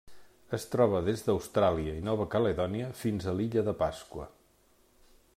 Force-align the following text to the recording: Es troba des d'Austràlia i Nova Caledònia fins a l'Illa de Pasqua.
Es 0.57 0.63
troba 0.75 1.01
des 1.09 1.21
d'Austràlia 1.27 1.93
i 1.99 2.07
Nova 2.07 2.25
Caledònia 2.35 2.87
fins 3.01 3.27
a 3.27 3.35
l'Illa 3.41 3.65
de 3.69 3.75
Pasqua. 3.83 4.27